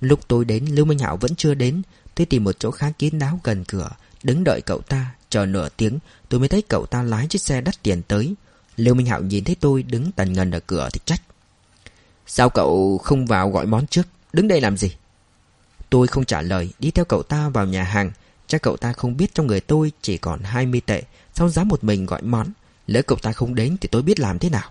[0.00, 1.82] Lúc tôi đến, Lưu Minh Hạo vẫn chưa đến,
[2.14, 3.90] tôi tìm một chỗ khá kín đáo gần cửa,
[4.22, 7.60] đứng đợi cậu ta, chờ nửa tiếng, tôi mới thấy cậu ta lái chiếc xe
[7.60, 8.34] đắt tiền tới.
[8.76, 11.22] Lưu Minh Hạo nhìn thấy tôi đứng tần ngần ở cửa thì trách.
[12.26, 14.96] Sao cậu không vào gọi món trước, đứng đây làm gì?
[15.90, 18.10] Tôi không trả lời, đi theo cậu ta vào nhà hàng,
[18.46, 21.02] Chắc cậu ta không biết trong người tôi chỉ còn 20 tệ.
[21.34, 22.46] Sao dám một mình gọi món?
[22.86, 24.70] Lỡ cậu ta không đến thì tôi biết làm thế nào.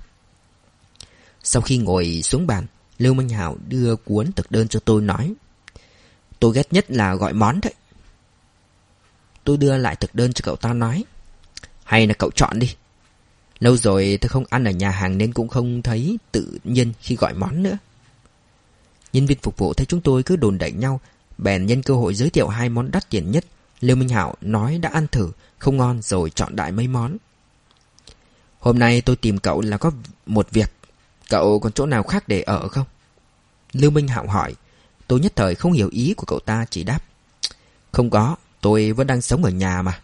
[1.43, 2.65] Sau khi ngồi xuống bàn
[2.97, 5.33] Lưu Minh Hảo đưa cuốn thực đơn cho tôi nói
[6.39, 7.73] Tôi ghét nhất là gọi món đấy.
[9.43, 11.03] Tôi đưa lại thực đơn cho cậu ta nói
[11.83, 12.75] Hay là cậu chọn đi.
[13.59, 17.15] Lâu rồi tôi không ăn ở nhà hàng nên cũng không thấy tự nhiên khi
[17.15, 17.77] gọi món nữa.
[19.13, 20.99] Nhân viên phục vụ thấy chúng tôi cứ đồn đẩy nhau,
[21.37, 23.45] bèn nhân cơ hội giới thiệu hai món đắt tiền nhất.
[23.81, 27.17] Lưu Minh hảo nói đã ăn thử, không ngon rồi chọn đại mấy món.
[28.59, 29.91] Hôm nay tôi tìm cậu là có
[30.25, 30.71] một việc.
[31.29, 32.85] Cậu còn chỗ nào khác để ở không?
[33.73, 34.55] Lưu Minh Hạo hỏi.
[35.07, 36.99] Tôi nhất thời không hiểu ý của cậu ta chỉ đáp.
[37.91, 39.99] Không có, tôi vẫn đang sống ở nhà mà.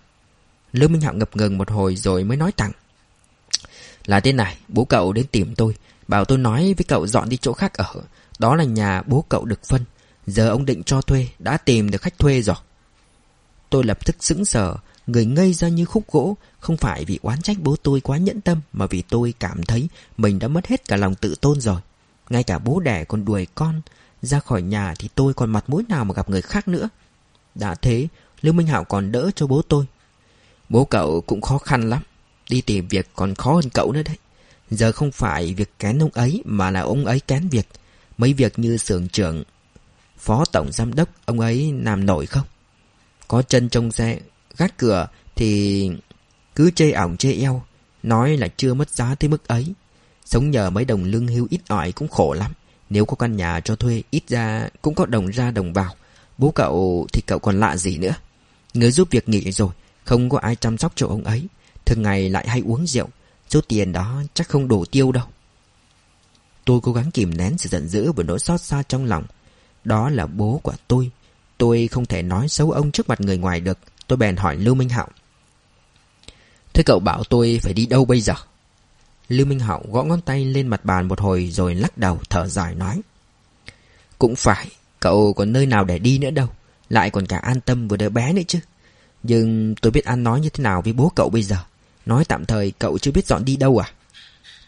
[0.73, 2.71] Lưu Minh Hạo ngập ngừng một hồi rồi mới nói thẳng.
[4.05, 5.75] Là thế này, bố cậu đến tìm tôi,
[6.07, 7.95] bảo tôi nói với cậu dọn đi chỗ khác ở.
[8.39, 9.85] Đó là nhà bố cậu được phân.
[10.27, 12.55] Giờ ông định cho thuê, đã tìm được khách thuê rồi.
[13.69, 14.75] Tôi lập tức sững sờ,
[15.07, 18.41] người ngây ra như khúc gỗ, không phải vì oán trách bố tôi quá nhẫn
[18.41, 19.87] tâm, mà vì tôi cảm thấy
[20.17, 21.81] mình đã mất hết cả lòng tự tôn rồi.
[22.29, 23.81] Ngay cả bố đẻ còn đuổi con,
[24.21, 26.89] ra khỏi nhà thì tôi còn mặt mũi nào mà gặp người khác nữa.
[27.55, 28.07] Đã thế,
[28.41, 29.85] Lưu Minh hảo còn đỡ cho bố tôi.
[30.69, 32.03] Bố cậu cũng khó khăn lắm,
[32.51, 34.17] đi tìm việc còn khó hơn cậu nữa đấy.
[34.71, 37.67] Giờ không phải việc kén ông ấy mà là ông ấy kén việc.
[38.17, 39.43] Mấy việc như xưởng trưởng,
[40.17, 42.47] phó tổng giám đốc, ông ấy làm nổi không?
[43.27, 44.19] Có chân trong xe,
[44.57, 45.91] gác cửa thì
[46.55, 47.63] cứ chê ỏng chê eo,
[48.03, 49.73] nói là chưa mất giá tới mức ấy.
[50.25, 52.51] Sống nhờ mấy đồng lương hưu ít ỏi cũng khổ lắm.
[52.89, 55.95] Nếu có căn nhà cho thuê, ít ra cũng có đồng ra đồng vào.
[56.37, 58.15] Bố cậu thì cậu còn lạ gì nữa.
[58.73, 59.69] Người giúp việc nghỉ rồi,
[60.03, 61.47] không có ai chăm sóc cho ông ấy.
[61.91, 63.07] Thường ngày lại hay uống rượu.
[63.49, 65.25] Số tiền đó chắc không đủ tiêu đâu.
[66.65, 69.23] Tôi cố gắng kìm nén sự giận dữ và nỗi xót xa trong lòng.
[69.83, 71.11] Đó là bố của tôi.
[71.57, 73.77] Tôi không thể nói xấu ông trước mặt người ngoài được.
[74.07, 75.07] Tôi bèn hỏi Lưu Minh Hạo.
[76.73, 78.33] Thế cậu bảo tôi phải đi đâu bây giờ?
[79.27, 82.47] Lưu Minh Hạo gõ ngón tay lên mặt bàn một hồi rồi lắc đầu thở
[82.47, 83.01] dài nói.
[84.19, 84.67] Cũng phải,
[84.99, 86.47] cậu còn nơi nào để đi nữa đâu.
[86.89, 88.59] Lại còn cả an tâm vừa đứa bé nữa chứ.
[89.23, 91.57] Nhưng tôi biết ăn nói như thế nào với bố cậu bây giờ.
[92.05, 93.91] Nói tạm thời cậu chưa biết dọn đi đâu à?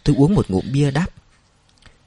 [0.04, 1.08] Tôi uống một ngụm bia đáp.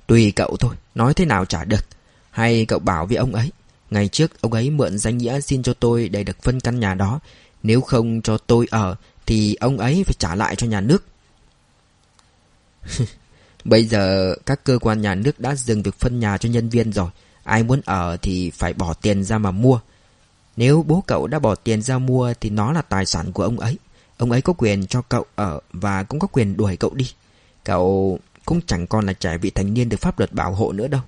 [0.06, 1.86] Tùy cậu thôi, nói thế nào chả được.
[2.30, 3.52] Hay cậu bảo với ông ấy.
[3.90, 6.94] Ngày trước ông ấy mượn danh nghĩa xin cho tôi để được phân căn nhà
[6.94, 7.20] đó.
[7.62, 11.04] Nếu không cho tôi ở thì ông ấy phải trả lại cho nhà nước.
[13.64, 16.92] Bây giờ các cơ quan nhà nước đã dừng việc phân nhà cho nhân viên
[16.92, 17.10] rồi.
[17.44, 19.80] Ai muốn ở thì phải bỏ tiền ra mà mua.
[20.56, 23.60] Nếu bố cậu đã bỏ tiền ra mua thì nó là tài sản của ông
[23.60, 23.78] ấy.
[24.18, 27.10] Ông ấy có quyền cho cậu ở và cũng có quyền đuổi cậu đi.
[27.64, 30.88] Cậu cũng chẳng còn là trẻ vị thành niên được pháp luật bảo hộ nữa
[30.88, 31.00] đâu.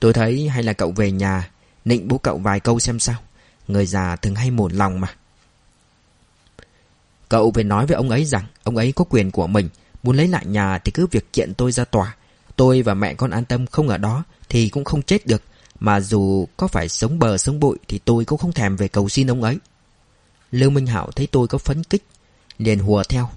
[0.00, 1.50] Tôi thấy hay là cậu về nhà,
[1.84, 3.16] nịnh bố cậu vài câu xem sao.
[3.68, 5.08] Người già thường hay mổn lòng mà.
[7.28, 9.68] Cậu về nói với ông ấy rằng ông ấy có quyền của mình.
[10.02, 12.16] Muốn lấy lại nhà thì cứ việc kiện tôi ra tòa.
[12.56, 15.42] Tôi và mẹ con an tâm không ở đó thì cũng không chết được.
[15.80, 19.08] Mà dù có phải sống bờ sống bụi thì tôi cũng không thèm về cầu
[19.08, 19.58] xin ông ấy.
[20.50, 22.04] Lưu Minh Hảo thấy tôi có phấn kích.
[22.58, 23.30] Liền hùa theo.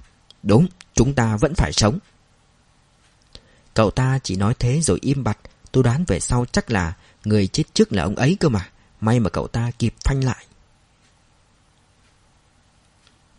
[0.44, 2.00] Đúng, chúng ta vẫn phải sống.
[3.74, 5.38] Cậu ta chỉ nói thế rồi im bặt.
[5.72, 6.94] Tôi đoán về sau chắc là
[7.26, 8.70] người chết trước là ông ấy cơ mà.
[9.02, 10.46] May mà cậu ta kịp phanh lại.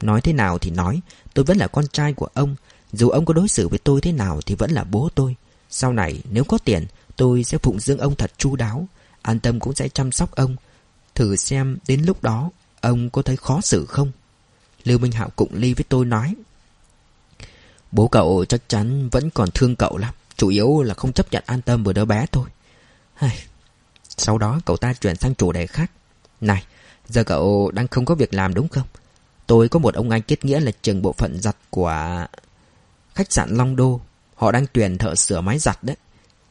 [0.01, 1.01] Nói thế nào thì nói,
[1.35, 2.57] tôi vẫn là con trai của ông.
[2.93, 5.37] Dù ông có đối xử với tôi thế nào thì vẫn là bố tôi.
[5.71, 6.87] Sau này nếu có tiền,
[7.17, 8.89] tôi sẽ phụng dưỡng ông thật chu đáo.
[9.23, 10.57] An tâm cũng sẽ chăm sóc ông.
[11.15, 14.13] Thử xem đến lúc đó, ông có thấy khó xử không?
[14.87, 16.35] Lưu Minh Hạo cụng ly với tôi nói.
[17.93, 20.15] Bố cậu chắc chắn vẫn còn thương cậu lắm.
[20.37, 22.49] Chủ yếu là không chấp nhận an tâm với đứa bé thôi.
[24.09, 25.91] Sau đó cậu ta chuyển sang chủ đề khác.
[26.41, 26.65] Này,
[27.09, 28.87] giờ cậu đang không có việc làm đúng không?
[29.47, 32.27] Tôi có một ông anh kết nghĩa là trường bộ phận giặt của
[33.15, 34.01] khách sạn Long Đô.
[34.35, 35.97] Họ đang tuyển thợ sửa máy giặt đấy.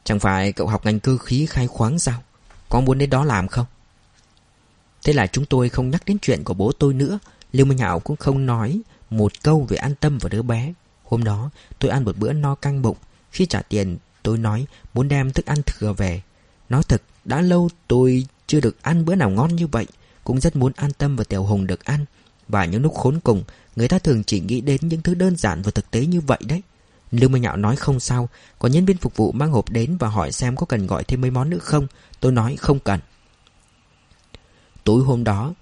[0.04, 2.22] Chẳng phải cậu học ngành cơ khí khai khoáng sao?
[2.68, 3.66] Có muốn đến đó làm không?
[5.04, 7.18] Thế là chúng tôi không nhắc đến chuyện của bố tôi nữa.
[7.56, 10.72] Lưu Minh Hảo cũng không nói một câu về an tâm vào đứa bé.
[11.04, 12.96] Hôm đó tôi ăn một bữa no căng bụng.
[13.30, 16.22] Khi trả tiền tôi nói muốn đem thức ăn thừa về.
[16.68, 19.86] Nói thật đã lâu tôi chưa được ăn bữa nào ngon như vậy.
[20.24, 22.04] Cũng rất muốn an tâm và Tiểu Hùng được ăn.
[22.48, 23.44] Và những lúc khốn cùng,
[23.76, 26.38] người ta thường chỉ nghĩ đến những thứ đơn giản và thực tế như vậy
[26.48, 26.62] đấy.
[27.10, 30.08] Lưu Minh Nhạo nói không sao, có nhân viên phục vụ mang hộp đến và
[30.08, 31.86] hỏi xem có cần gọi thêm mấy món nữa không.
[32.20, 33.00] Tôi nói không cần.
[34.84, 35.54] Tối hôm đó,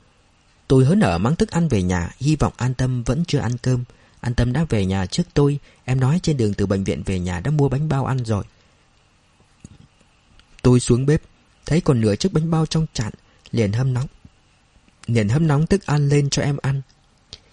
[0.75, 3.59] tôi hớn ở mang thức ăn về nhà, hy vọng An Tâm vẫn chưa ăn
[3.59, 3.85] cơm.
[4.21, 7.19] An Tâm đã về nhà trước tôi, em nói trên đường từ bệnh viện về
[7.19, 8.45] nhà đã mua bánh bao ăn rồi.
[10.63, 11.23] Tôi xuống bếp,
[11.67, 13.13] thấy còn nửa chiếc bánh bao trong chạn,
[13.51, 14.07] liền hâm nóng
[15.07, 16.83] liền hâm nóng thức ăn lên cho em ăn.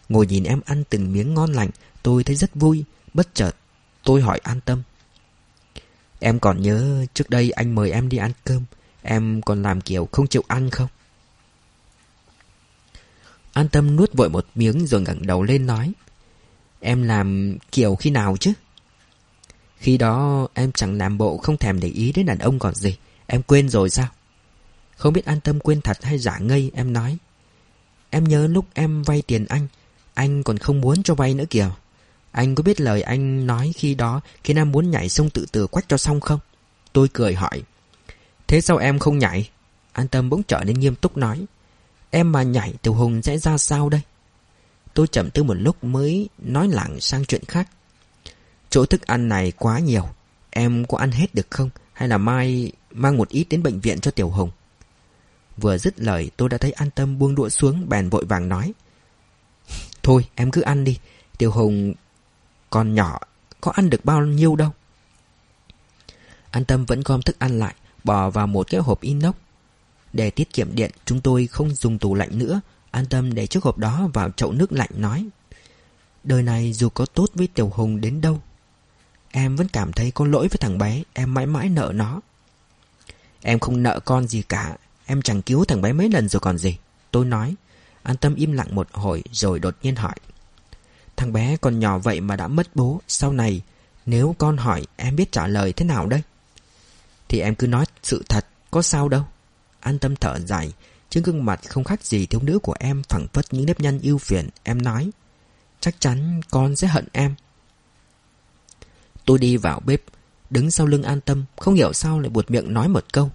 [0.10, 1.69] Ngồi nhìn em ăn từng miếng ngon lành,
[2.03, 3.51] tôi thấy rất vui, bất chợt.
[4.03, 4.84] Tôi hỏi an tâm.
[6.19, 8.63] Em còn nhớ trước đây anh mời em đi ăn cơm,
[9.01, 10.88] em còn làm kiểu không chịu ăn không?
[13.53, 15.91] An tâm nuốt vội một miếng rồi ngẩng đầu lên nói.
[16.79, 18.53] Em làm kiểu khi nào chứ?
[19.77, 22.97] Khi đó em chẳng làm bộ không thèm để ý đến đàn ông còn gì.
[23.27, 24.07] Em quên rồi sao?
[24.95, 27.17] Không biết an tâm quên thật hay giả ngây, em nói,
[28.09, 29.67] Em nhớ lúc em vay tiền anh
[30.13, 31.69] Anh còn không muốn cho vay nữa kìa.
[32.31, 35.67] Anh có biết lời anh nói khi đó Khi em muốn nhảy sông tự tử
[35.67, 36.39] quách cho xong không?
[36.93, 37.61] Tôi cười hỏi,
[38.47, 39.49] Thế sao em không nhảy?
[39.91, 41.45] An tâm bỗng trở nên nghiêm túc nói
[42.12, 44.02] Em mà nhảy Tiểu Hùng sẽ ra sao đây?
[44.93, 47.69] Tôi chậm tư một lúc mới nói lặng sang chuyện khác.
[48.69, 50.10] Chỗ thức ăn này quá nhiều,
[50.52, 51.69] Em có ăn hết được không?
[51.93, 54.52] Hay là mai mang một ít đến bệnh viện cho Tiểu Hùng?
[55.58, 58.74] Vừa dứt lời, tôi đã thấy an tâm buông đũa xuống, bèn vội vàng nói.
[60.04, 61.00] Thôi, em cứ ăn đi,
[61.38, 61.93] Tiểu Hùng
[62.69, 63.19] còn nhỏ,
[63.62, 64.69] Có ăn được bao nhiêu đâu?
[66.52, 69.36] An tâm vẫn gom thức ăn lại, Bỏ vào một cái hộp inox
[70.13, 72.62] để tiết kiệm điện, Chúng tôi không dùng tủ lạnh nữa.
[72.91, 75.28] An tâm để chiếc hộp đó vào chậu nước lạnh, nói.
[76.24, 78.41] Đời này dù có tốt với Tiểu Hùng đến đâu,
[79.32, 81.04] Em vẫn cảm thấy có lỗi với thằng bé.
[81.13, 82.21] Em mãi mãi nợ nó.
[83.41, 84.78] Em không nợ con gì cả.
[85.06, 86.78] Em chẳng cứu thằng bé mấy lần rồi còn gì.
[87.12, 87.56] Tôi nói.
[88.04, 90.15] An tâm im lặng một hồi rồi đột nhiên hỏi.
[91.15, 93.02] Thằng bé còn nhỏ vậy mà đã mất bố.
[93.08, 93.62] Sau này,
[94.06, 96.21] Nếu con hỏi, em biết trả lời thế nào đây?
[97.28, 99.26] Thì em cứ nói sự thật, Có sao đâu.
[99.82, 100.74] An tâm thở dài.
[101.10, 104.00] Trên gương mặt không khác gì thiếu nữ của em phẳng phất những nếp nhăn
[104.04, 104.50] ưu phiền.
[104.63, 105.12] Em nói,
[105.80, 107.36] Chắc chắn con sẽ hận em.
[109.26, 110.02] Tôi đi vào bếp,
[110.50, 113.32] Đứng sau lưng an tâm, Không hiểu sao lại buột miệng nói một câu.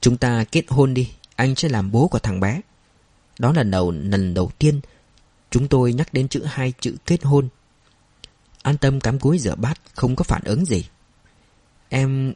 [0.00, 2.60] Chúng ta kết hôn đi, Anh sẽ làm bố của thằng bé.
[3.38, 4.80] Đó là đầu, lần đầu tiên
[5.50, 7.48] Chúng tôi nhắc đến chữ hai, chữ kết hôn.
[8.62, 10.84] An tâm cắm cúi rửa bát, Không có phản ứng gì.
[11.88, 12.32] Em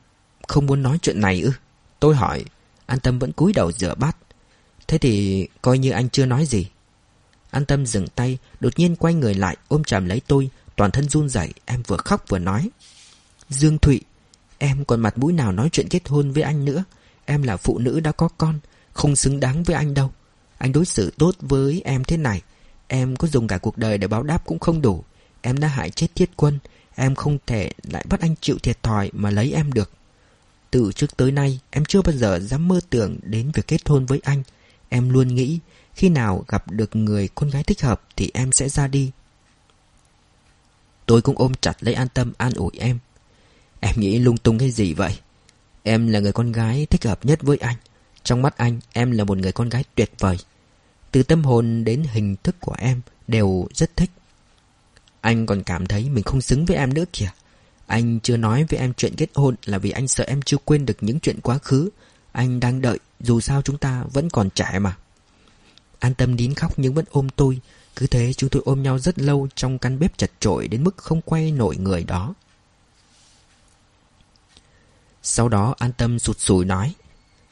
[0.49, 1.53] không muốn nói chuyện này ư?
[2.01, 2.45] Tôi hỏi.
[2.93, 4.17] An tâm vẫn cúi đầu rửa bát.
[4.89, 6.67] Thế thì coi như anh chưa nói gì.
[7.51, 11.09] An tâm dừng tay, Đột nhiên quay người lại, ôm chầm lấy tôi, Toàn thân
[11.09, 12.71] run rẩy, Em vừa khóc vừa nói.
[13.49, 14.01] Dương Thụy,
[14.59, 16.85] Em còn mặt mũi nào nói chuyện kết hôn với anh nữa?
[17.25, 18.59] Em là phụ nữ đã có con,
[18.93, 20.13] Không xứng đáng với anh đâu.
[20.59, 22.43] Anh đối xử tốt với em thế này,
[22.89, 25.05] Em có dùng cả cuộc đời để báo đáp cũng không đủ.
[25.43, 26.59] Em đã hại chết thiết quân,
[26.95, 29.91] Em không thể lại bắt anh chịu thiệt thòi Mà lấy em được.
[30.73, 34.07] Từ trước tới nay Em chưa bao giờ dám mơ tưởng đến việc kết hôn
[34.07, 34.43] với anh
[34.89, 35.61] Em luôn nghĩ
[35.95, 39.11] khi nào gặp được người con gái thích hợp thì em sẽ ra đi.
[41.07, 42.99] Tôi cũng ôm chặt lấy an tâm an ủi em.
[43.81, 45.19] Em nghĩ lung tung cái gì vậy?
[45.83, 47.77] Em là người con gái thích hợp nhất với anh.
[48.23, 50.39] Trong mắt anh, em là một người con gái tuyệt vời.
[51.11, 54.11] Từ tâm hồn đến hình thức của em đều rất thích.
[55.21, 57.31] Anh còn cảm thấy mình không xứng với em nữa kìa.
[57.93, 60.87] Anh chưa nói với em chuyện kết hôn là vì anh sợ em chưa quên
[60.87, 61.91] được những chuyện quá khứ.
[62.33, 64.97] Anh đang đợi, dù sao chúng ta vẫn còn trẻ mà.
[65.99, 67.61] An tâm nín khóc nhưng vẫn ôm tôi.
[67.97, 70.97] Cứ thế chúng tôi ôm nhau rất lâu Trong căn bếp chật trội đến mức
[70.97, 72.35] không quay nổi người đó.
[75.23, 76.95] Sau đó an tâm sụt sùi nói,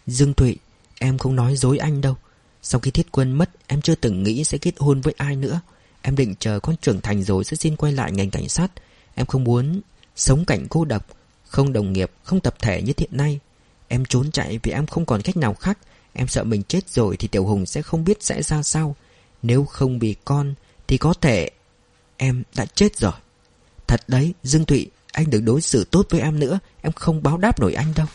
[0.07, 0.57] Dương Thụy,
[0.98, 2.16] Em không nói dối anh đâu.
[2.62, 5.61] Sau khi thiết quân mất, Em chưa từng nghĩ sẽ kết hôn với ai nữa.
[6.03, 8.68] Em định chờ con trưởng thành rồi sẽ xin quay lại ngành cảnh sát.
[9.14, 9.81] Em không muốn
[10.20, 11.06] sống cảnh cô độc
[11.46, 13.38] Không đồng nghiệp, không tập thể như hiện nay.
[13.88, 15.78] Em trốn chạy vì em không còn cách nào khác.
[16.12, 18.96] Em sợ mình chết rồi thì Tiểu Hùng sẽ không biết sẽ ra sao.
[19.42, 20.54] Nếu không bị con
[20.87, 21.50] Thì có thể
[22.16, 23.12] Em đã chết rồi.
[23.87, 26.59] Thật đấy Dương Thụy Anh đừng đối xử tốt với em nữa.
[26.83, 28.06] Em không báo đáp nổi anh đâu.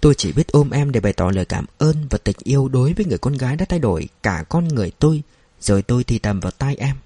[0.00, 2.92] Tôi chỉ biết ôm em để bày tỏ lời cảm ơn và tình yêu đối
[2.92, 5.22] với người con gái đã thay đổi cả con người tôi.
[5.60, 6.96] Rồi tôi thì tầm vào tai em.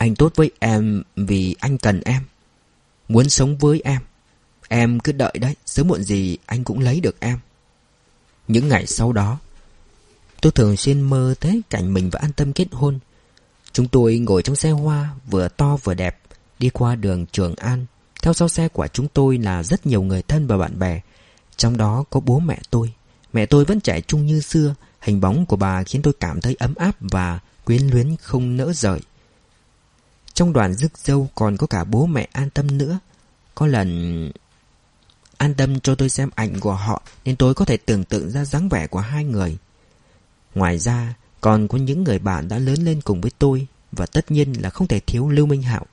[0.00, 2.22] Anh tốt với em vì anh cần em.
[3.08, 4.00] Muốn sống với em.
[4.68, 7.38] Em cứ đợi đấy, Sớm muộn gì anh cũng lấy được em.
[8.48, 9.38] Những ngày sau đó,
[10.40, 12.98] Tôi thường xuyên mơ thấy cảnh mình và an tâm kết hôn.
[13.72, 16.20] Chúng tôi ngồi trong xe hoa Vừa to vừa đẹp,
[16.58, 17.86] Đi qua đường Trường An.
[18.22, 21.00] Theo sau xe của chúng tôi là rất nhiều người thân và bạn bè.
[21.56, 22.92] Trong đó có bố mẹ tôi.
[23.32, 26.56] Mẹ tôi vẫn trẻ trung như xưa, Hình bóng của bà khiến tôi cảm thấy
[26.58, 29.00] ấm áp Và quyến luyến không nỡ rời.
[30.40, 32.98] Trong đoàn rước dâu còn có cả bố mẹ an tâm nữa.
[33.54, 34.30] Có lần
[35.36, 38.44] An tâm cho tôi xem ảnh của họ, Nên tôi có thể tưởng tượng ra
[38.44, 39.56] dáng vẻ của hai người.
[40.54, 44.30] Ngoài ra, Còn có những người bạn đã lớn lên cùng với tôi, Và tất
[44.30, 45.86] nhiên là không thể thiếu Lưu Minh Hạo.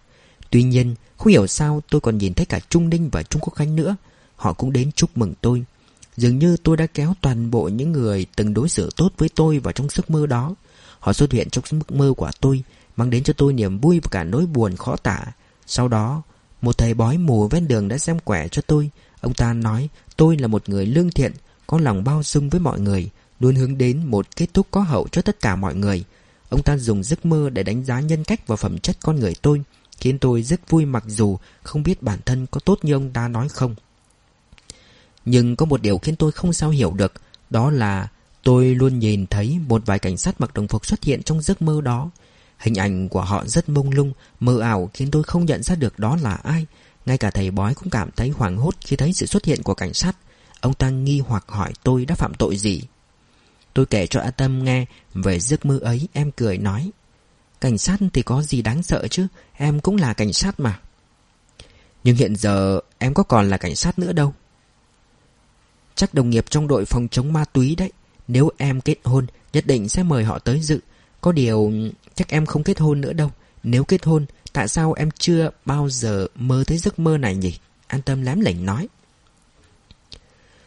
[0.50, 3.54] Tuy nhiên, Không hiểu sao tôi còn nhìn thấy cả Trung Ninh và Trung Quốc
[3.56, 3.96] Khánh nữa.
[4.36, 5.64] Họ cũng đến chúc mừng tôi.
[6.18, 9.60] Dường như tôi đã kéo toàn bộ những người Từng đối xử tốt với tôi
[9.60, 10.56] vào trong giấc mơ đó.
[11.00, 12.64] Họ xuất hiện trong giấc mơ của tôi
[12.98, 15.26] Mang đến cho tôi niềm vui và cả nỗi buồn khó tả.
[15.68, 16.22] Sau đó
[16.62, 18.90] Một thầy bói mù ven đường đã xem quẻ cho tôi.
[19.22, 21.32] Ông ta nói tôi là một người lương thiện,
[21.68, 25.08] có lòng bao dung với mọi người, luôn hướng đến một kết thúc có hậu
[25.12, 26.04] cho tất cả mọi người.
[26.50, 29.36] Ông ta dùng giấc mơ để đánh giá nhân cách và phẩm chất con người
[29.42, 29.62] tôi
[29.98, 33.28] Khiến tôi rất vui mặc dù không biết bản thân có tốt như ông ta
[33.28, 33.76] nói không.
[35.26, 37.14] Nhưng có một điều khiến tôi không sao hiểu được
[37.50, 38.08] Đó là
[38.44, 41.62] tôi luôn nhìn thấy một vài cảnh sát mặc đồng phục xuất hiện trong giấc
[41.62, 42.10] mơ đó.
[42.58, 46.00] Hình ảnh của họ rất mông lung, mơ ảo khiến tôi không nhận ra được
[46.00, 46.66] đó là ai.
[47.06, 49.74] Ngay cả thầy bói cũng cảm thấy hoảng hốt khi thấy sự xuất hiện của
[49.74, 50.18] cảnh sát.
[50.62, 52.82] Ông ta nghi hoặc hỏi tôi đã phạm tội gì.
[53.74, 56.92] Tôi kể cho A Tâm nghe về giấc mơ ấy Em cười nói
[57.62, 59.28] Cảnh sát thì có gì đáng sợ chứ?
[59.54, 60.80] Em cũng là cảnh sát mà.
[62.04, 64.34] Nhưng hiện giờ em có còn là cảnh sát nữa đâu.
[65.96, 67.92] Chắc đồng nghiệp trong đội phòng chống ma túy đấy.
[68.28, 70.80] Nếu em kết hôn Nhất định sẽ mời họ tới dự.
[71.28, 71.72] Có điều
[72.16, 73.32] chắc em không kết hôn nữa đâu.
[73.64, 77.58] Nếu kết hôn, Tại sao em chưa bao giờ mơ tới giấc mơ này nhỉ?
[77.88, 78.88] An tâm lém lỉnh nói.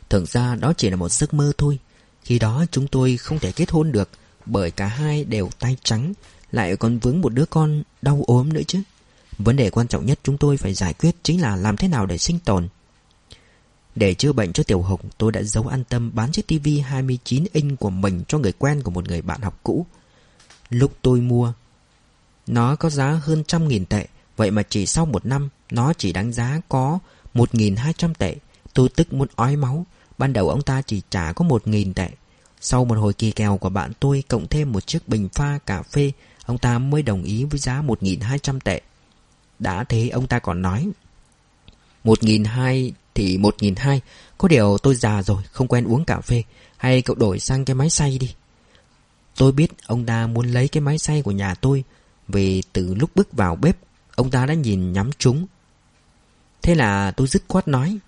[0.09, 1.79] Thực ra đó chỉ là một giấc mơ thôi.
[2.23, 4.09] Khi đó chúng tôi không thể kết hôn được,
[4.47, 6.13] Bởi cả hai đều tay trắng,
[6.53, 8.83] Lại còn vướng một đứa con đau ốm nữa chứ.
[9.39, 12.07] Vấn đề quan trọng nhất chúng tôi phải giải quyết Chính là làm thế nào
[12.07, 12.69] để sinh tồn.
[13.95, 17.45] Để chữa bệnh cho Tiểu hồng, Tôi đã giấu an tâm bán chiếc tivi 29
[17.53, 19.87] inch của mình Cho người quen của một người bạn học cũ.
[20.71, 21.53] Lúc tôi mua.
[22.47, 24.07] Nó có giá hơn trăm nghìn tệ,
[24.37, 26.99] Vậy mà chỉ sau một năm, Nó chỉ đáng giá có
[27.35, 28.37] 1.200 tệ.
[28.75, 29.87] Tôi tức muốn ói máu.
[30.19, 32.09] Ban đầu ông ta chỉ trả có một nghìn tệ.
[32.61, 35.83] Sau một hồi kỳ kèo của bạn tôi Cộng thêm một chiếc bình pha cà
[35.83, 36.13] phê,
[36.47, 38.81] Ông ta mới đồng ý với giá một nghìn hai trăm tệ.
[39.59, 40.89] Đã thế ông ta còn nói,
[42.05, 44.01] một nghìn hai thì một nghìn hai.
[44.39, 46.43] Có điều tôi già rồi, Không quen uống cà phê.
[46.77, 48.35] Hay cậu đổi sang cái máy xay đi.
[49.37, 51.85] Tôi biết ông ta muốn lấy cái máy xay của nhà tôi,
[52.29, 53.77] Vì từ lúc bước vào bếp,
[54.15, 55.47] Ông ta đã nhìn nhắm chúng.
[56.63, 57.99] Thế là tôi dứt khoát nói,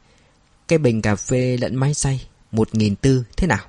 [0.69, 3.67] cái bình cà phê lẫn máy xay, Một nghìn tư, thế nào?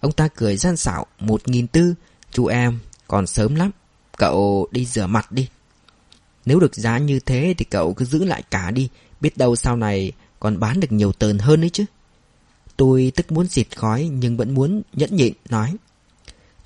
[0.00, 1.94] Ông ta cười gian xảo, Một nghìn tư,
[2.30, 3.70] Chú em, còn sớm lắm,
[4.16, 5.48] Cậu đi rửa mặt đi.
[6.46, 8.88] Nếu được giá như thế thì cậu cứ giữ lại cả đi,
[9.20, 11.84] Biết đâu sau này còn bán được nhiều tờn hơn đấy chứ.
[12.76, 15.76] Tôi tức muốn xịt khói Nhưng vẫn muốn nhẫn nhịn, nói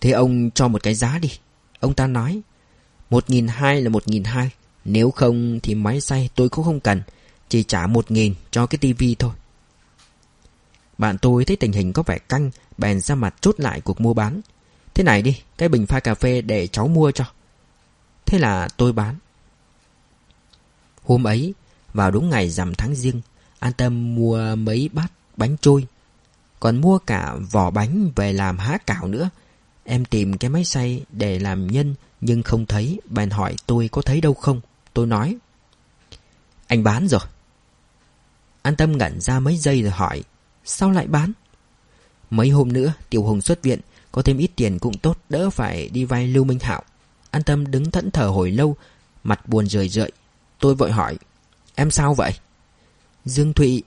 [0.00, 1.30] Thế ông cho một cái giá đi.
[1.80, 2.40] Ông ta nói,
[3.11, 4.50] Một nghìn hai là một nghìn hai.
[4.84, 7.02] Nếu không thì máy xay tôi cũng không cần,
[7.48, 9.32] Chỉ trả một nghìn cho cái tivi thôi.
[10.98, 14.14] Bạn tôi thấy tình hình có vẻ căng, Bèn ra mặt chốt lại cuộc mua
[14.14, 14.40] bán.
[14.94, 17.24] Thế này đi, Cái bình pha cà phê để cháu mua cho.
[18.26, 19.16] Thế là tôi bán.
[21.04, 21.54] Hôm ấy,
[21.94, 23.20] Vào đúng ngày rằm tháng riêng
[23.58, 25.87] An tâm mua mấy bát bánh trôi,
[26.61, 29.30] Còn mua cả vỏ bánh về làm há cảo nữa.
[29.90, 33.01] Em tìm cái máy xay để làm nhân, Nhưng không thấy.
[33.05, 34.61] Bạn hỏi tôi có thấy đâu không?
[34.94, 35.37] Tôi nói.
[36.66, 37.20] Anh bán rồi.
[38.62, 40.22] An tâm ngẩn ra mấy giây rồi hỏi,
[40.64, 41.33] Sao lại bán?
[42.31, 43.81] Mấy hôm nữa, Tiểu Hùng xuất viện,
[44.12, 46.83] Có thêm ít tiền cũng tốt, Đỡ phải đi vay Lưu Minh Hạo.
[47.31, 48.77] An tâm đứng thẫn thờ hồi lâu,
[49.24, 50.11] Mặt buồn rười rượi.
[50.59, 51.16] Tôi vội hỏi,
[51.74, 52.33] Em sao vậy?
[53.24, 53.83] Dương Thụy,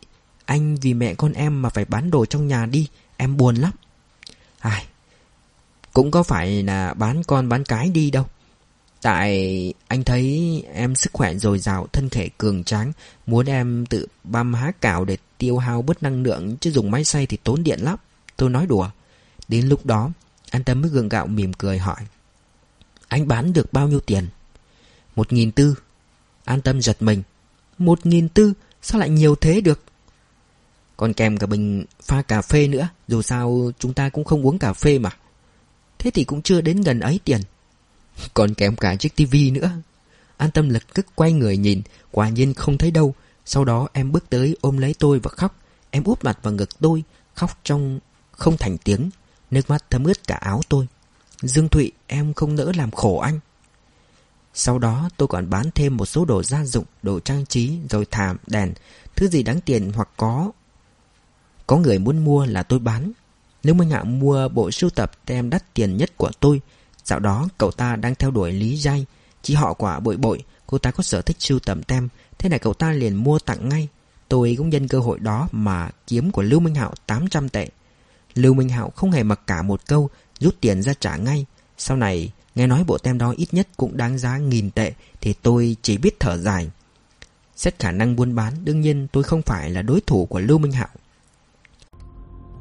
[0.46, 2.88] Anh vì mẹ con em mà phải bán đồ trong nhà đi,
[3.18, 3.72] Em buồn lắm.
[4.60, 4.86] Ai
[5.94, 8.26] cũng có phải là bán con bán cái đi đâu
[9.02, 12.92] Tại anh thấy em sức khỏe dồi dào, thân thể cường tráng,
[13.26, 17.04] muốn em tự băm há cảo để tiêu hao bớt năng lượng chứ dùng máy
[17.04, 17.98] xay thì tốn điện lắm.
[18.38, 18.90] Tôi nói đùa.
[19.48, 20.12] Đến lúc đó,
[20.50, 22.00] anh Tâm mới gượng gạo mỉm cười hỏi.
[23.08, 24.28] Anh bán được bao nhiêu tiền?
[25.16, 25.76] Một nghìn tư.
[26.46, 27.24] An Tâm giật mình.
[27.78, 28.54] Một nghìn tư?
[28.82, 29.84] Sao lại nhiều thế được?
[30.98, 32.88] Còn kèm cả bình pha cà phê nữa.
[33.08, 35.10] Dù sao chúng ta cũng không uống cà phê mà.
[36.02, 37.42] Thế thì cũng chưa đến gần ấy tiền.
[38.34, 39.72] Còn kèm cả chiếc tivi nữa.
[40.38, 43.16] An tâm lập tức quay người nhìn Quả nhiên không thấy đâu.
[43.46, 45.56] Sau đó em bước tới ôm lấy tôi và khóc.
[45.92, 48.00] Em úp mặt vào ngực tôi Khóc trong
[48.32, 49.10] không thành tiếng.
[49.52, 50.88] Nước mắt thấm ướt cả áo tôi.
[51.42, 53.40] Dương Thụy em không nỡ làm khổ anh.
[54.54, 58.06] Sau đó tôi còn bán thêm một số đồ gia dụng Đồ trang trí Rồi
[58.12, 58.74] thảm, đèn.
[59.16, 60.52] Thứ gì đáng tiền hoặc có
[61.68, 63.12] Có người muốn mua là tôi bán.
[63.64, 66.62] Lưu Minh Hạ mua bộ sưu tập tem đắt tiền nhất của tôi,
[67.04, 69.06] Dạo đó cậu ta đang theo đuổi Lý Giai.
[69.42, 72.10] Chỉ họ quả bội bội, Cô ta có sở thích sưu tầm tem.
[72.38, 73.88] Thế này cậu ta liền mua tặng ngay.
[74.28, 77.70] Tôi cũng nhân cơ hội đó mà kiếm của Lưu Minh Hạo 800 tệ.
[78.36, 80.10] Lưu Minh Hạo không hề mặc cả một câu,
[80.40, 81.46] Rút tiền ra trả ngay.
[81.78, 85.34] Sau này, nghe nói bộ tem đó ít nhất cũng đáng giá nghìn tệ, Thì
[85.34, 86.70] tôi chỉ biết thở dài.
[87.56, 90.58] Xét khả năng buôn bán, Đương nhiên tôi không phải là đối thủ của Lưu
[90.58, 90.90] Minh Hạo.